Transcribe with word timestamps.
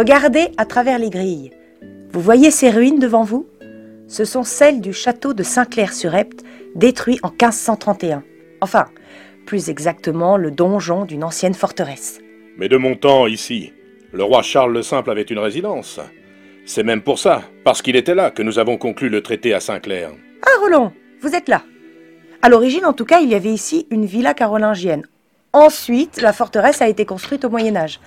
Regardez 0.00 0.48
à 0.56 0.64
travers 0.64 0.98
les 0.98 1.10
grilles. 1.10 1.50
Vous 2.10 2.22
voyez 2.22 2.50
ces 2.50 2.70
ruines 2.70 2.98
devant 2.98 3.22
vous? 3.22 3.46
Ce 4.08 4.24
sont 4.24 4.44
celles 4.44 4.80
du 4.80 4.94
château 4.94 5.34
de 5.34 5.42
Saint-Clair-sur-Epte, 5.42 6.42
détruit 6.74 7.20
en 7.22 7.28
1531. 7.28 8.24
Enfin, 8.62 8.86
plus 9.44 9.68
exactement 9.68 10.38
le 10.38 10.50
donjon 10.50 11.04
d'une 11.04 11.22
ancienne 11.22 11.52
forteresse. 11.52 12.18
Mais 12.56 12.70
de 12.70 12.78
mon 12.78 12.94
temps, 12.94 13.26
ici, 13.26 13.74
le 14.14 14.24
roi 14.24 14.40
Charles 14.40 14.72
le 14.72 14.80
Simple 14.80 15.10
avait 15.10 15.20
une 15.20 15.38
résidence. 15.38 16.00
C'est 16.64 16.82
même 16.82 17.02
pour 17.02 17.18
ça, 17.18 17.42
parce 17.62 17.82
qu'il 17.82 17.94
était 17.94 18.14
là, 18.14 18.30
que 18.30 18.42
nous 18.42 18.58
avons 18.58 18.78
conclu 18.78 19.10
le 19.10 19.22
traité 19.22 19.52
à 19.52 19.60
Saint-Clair. 19.60 20.12
Ah, 20.46 20.60
Roland, 20.62 20.94
vous 21.20 21.34
êtes 21.34 21.50
là. 21.50 21.62
À 22.40 22.48
l'origine, 22.48 22.86
en 22.86 22.94
tout 22.94 23.04
cas, 23.04 23.20
il 23.20 23.28
y 23.28 23.34
avait 23.34 23.52
ici 23.52 23.86
une 23.90 24.06
villa 24.06 24.32
carolingienne. 24.32 25.04
Ensuite, 25.52 26.22
la 26.22 26.32
forteresse 26.32 26.80
a 26.80 26.88
été 26.88 27.04
construite 27.04 27.44
au 27.44 27.50
Moyen 27.50 27.76
Âge. 27.76 28.00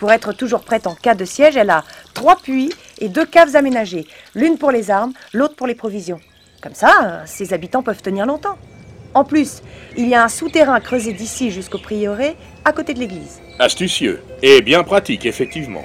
Pour 0.00 0.10
être 0.10 0.32
toujours 0.32 0.62
prête 0.62 0.86
en 0.86 0.94
cas 0.94 1.14
de 1.14 1.26
siège, 1.26 1.58
elle 1.58 1.68
a 1.68 1.84
trois 2.14 2.36
puits 2.36 2.72
et 3.00 3.10
deux 3.10 3.26
caves 3.26 3.54
aménagées, 3.54 4.06
l'une 4.34 4.56
pour 4.56 4.70
les 4.70 4.90
armes, 4.90 5.12
l'autre 5.34 5.54
pour 5.56 5.66
les 5.66 5.74
provisions. 5.74 6.18
Comme 6.62 6.72
ça, 6.74 7.22
ses 7.26 7.52
habitants 7.52 7.82
peuvent 7.82 8.00
tenir 8.00 8.24
longtemps. 8.24 8.56
En 9.12 9.24
plus, 9.24 9.62
il 9.98 10.08
y 10.08 10.14
a 10.14 10.24
un 10.24 10.28
souterrain 10.28 10.80
creusé 10.80 11.12
d'ici 11.12 11.50
jusqu'au 11.50 11.76
prieuré, 11.76 12.34
à 12.64 12.72
côté 12.72 12.94
de 12.94 12.98
l'église. 12.98 13.42
Astucieux 13.58 14.22
et 14.42 14.62
bien 14.62 14.84
pratique, 14.84 15.26
effectivement. 15.26 15.84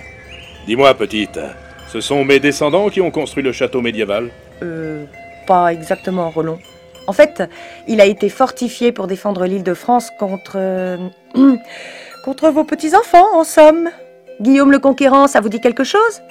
Dis-moi, 0.65 0.93
petite, 0.93 1.37
ce 1.91 1.99
sont 1.99 2.23
mes 2.23 2.39
descendants 2.39 2.87
qui 2.89 3.01
ont 3.01 3.11
construit 3.11 3.43
le 3.43 3.51
château 3.51 3.81
médiéval? 3.81 4.29
Euh, 4.63 5.03
pas 5.45 5.73
exactement, 5.73 6.29
Roland. 6.29 6.59
En 7.07 7.13
fait, 7.13 7.43
il 7.89 7.99
a 7.99 8.05
été 8.05 8.29
fortifié 8.29 8.93
pour 8.93 9.07
défendre 9.07 9.45
l'île 9.45 9.63
de 9.63 9.73
France 9.73 10.09
contre. 10.17 10.53
euh, 10.55 10.97
contre 12.23 12.49
vos 12.49 12.63
petits-enfants, 12.63 13.35
en 13.35 13.43
somme. 13.43 13.89
Guillaume 14.41 14.71
le 14.71 14.79
Conquérant, 14.79 15.27
ça 15.27 15.39
vous 15.41 15.49
dit 15.49 15.59
quelque 15.61 15.83
chose? 15.83 16.21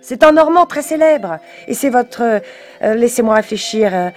C'est 0.00 0.22
un 0.22 0.32
Normand 0.32 0.66
très 0.66 0.82
célèbre. 0.82 1.38
Et 1.68 1.74
c'est 1.74 1.90
votre. 1.90 2.22
euh, 2.22 2.94
Laissez-moi 2.94 3.34
réfléchir. 3.36 3.90
euh, 3.94 4.10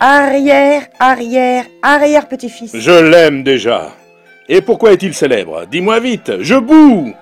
arrière, 0.00 0.82
arrière, 1.00 1.64
arrière 1.82 2.28
petit-fils. 2.28 2.76
Je 2.76 2.90
l'aime 3.10 3.42
déjà. 3.42 3.90
Et 4.48 4.62
pourquoi 4.62 4.92
est-il 4.92 5.12
célèbre? 5.12 5.66
Dis-moi 5.66 5.98
vite, 6.00 6.32
je 6.40 6.54
boue 6.54 7.12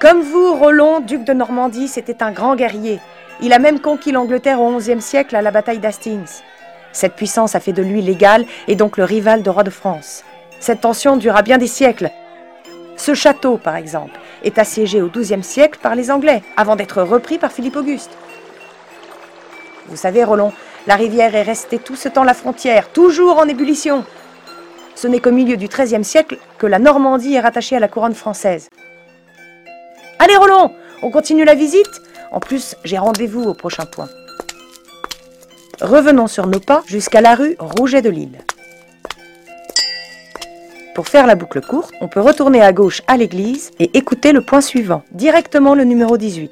Comme 0.00 0.22
vous, 0.22 0.54
Roland, 0.54 1.00
duc 1.00 1.24
de 1.24 1.32
Normandie, 1.32 1.88
c'était 1.88 2.22
un 2.22 2.30
grand 2.30 2.54
guerrier. 2.56 3.00
Il 3.42 3.52
a 3.52 3.58
même 3.58 3.80
conquis 3.80 4.12
l'Angleterre 4.12 4.60
au 4.60 4.76
XIe 4.78 5.00
siècle 5.02 5.34
à 5.36 5.42
la 5.42 5.50
bataille 5.50 5.78
d'Hastings. 5.78 6.40
Cette 6.92 7.14
puissance 7.14 7.54
a 7.54 7.60
fait 7.60 7.72
de 7.72 7.82
lui 7.82 8.00
l'égal 8.00 8.44
et 8.68 8.76
donc 8.76 8.96
le 8.96 9.04
rival 9.04 9.42
de 9.42 9.50
roi 9.50 9.62
de 9.62 9.70
France. 9.70 10.24
Cette 10.60 10.80
tension 10.82 11.16
dura 11.16 11.42
bien 11.42 11.58
des 11.58 11.66
siècles. 11.66 12.10
Ce 13.00 13.14
château, 13.14 13.56
par 13.56 13.76
exemple, 13.76 14.20
est 14.44 14.58
assiégé 14.58 15.00
au 15.00 15.08
XIIe 15.08 15.42
siècle 15.42 15.78
par 15.82 15.94
les 15.94 16.10
Anglais, 16.10 16.42
avant 16.58 16.76
d'être 16.76 17.00
repris 17.00 17.38
par 17.38 17.50
Philippe 17.50 17.76
Auguste. 17.76 18.10
Vous 19.88 19.96
savez, 19.96 20.22
Roland, 20.22 20.52
la 20.86 20.96
rivière 20.96 21.34
est 21.34 21.40
restée 21.40 21.78
tout 21.78 21.96
ce 21.96 22.10
temps 22.10 22.24
la 22.24 22.34
frontière, 22.34 22.90
toujours 22.92 23.38
en 23.38 23.48
ébullition. 23.48 24.04
Ce 24.94 25.08
n'est 25.08 25.20
qu'au 25.20 25.30
milieu 25.30 25.56
du 25.56 25.66
XIIIe 25.66 26.04
siècle 26.04 26.36
que 26.58 26.66
la 26.66 26.78
Normandie 26.78 27.36
est 27.36 27.40
rattachée 27.40 27.74
à 27.74 27.80
la 27.80 27.88
couronne 27.88 28.14
française. 28.14 28.68
Allez, 30.18 30.36
Roland, 30.36 30.74
on 31.02 31.10
continue 31.10 31.46
la 31.46 31.54
visite 31.54 32.02
En 32.32 32.38
plus, 32.38 32.76
j'ai 32.84 32.98
rendez-vous 32.98 33.44
au 33.44 33.54
prochain 33.54 33.86
point. 33.86 34.10
Revenons 35.80 36.26
sur 36.26 36.46
nos 36.46 36.60
pas 36.60 36.82
jusqu'à 36.84 37.22
la 37.22 37.34
rue 37.34 37.56
Rouget 37.58 38.02
de 38.02 38.10
Lille. 38.10 38.40
Pour 40.94 41.06
faire 41.06 41.26
la 41.26 41.36
boucle 41.36 41.60
courte, 41.60 41.92
on 42.00 42.08
peut 42.08 42.20
retourner 42.20 42.62
à 42.62 42.72
gauche 42.72 43.02
à 43.06 43.16
l'église 43.16 43.70
et 43.78 43.96
écouter 43.96 44.32
le 44.32 44.40
point 44.40 44.60
suivant, 44.60 45.02
directement 45.12 45.74
le 45.74 45.84
numéro 45.84 46.16
18. 46.16 46.50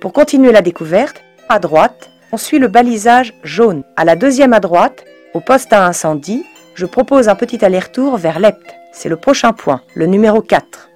Pour 0.00 0.12
continuer 0.12 0.50
la 0.50 0.62
découverte, 0.62 1.22
à 1.48 1.60
droite, 1.60 2.10
on 2.32 2.36
suit 2.36 2.58
le 2.58 2.68
balisage 2.68 3.34
jaune. 3.44 3.84
À 3.96 4.04
la 4.04 4.16
deuxième 4.16 4.52
à 4.52 4.60
droite, 4.60 5.04
au 5.32 5.40
poste 5.40 5.72
à 5.72 5.86
incendie, 5.86 6.44
je 6.74 6.86
propose 6.86 7.28
un 7.28 7.36
petit 7.36 7.64
aller-retour 7.64 8.16
vers 8.16 8.40
l'Epte. 8.40 8.74
C'est 8.92 9.08
le 9.08 9.16
prochain 9.16 9.52
point, 9.52 9.82
le 9.94 10.06
numéro 10.06 10.42
4. 10.42 10.89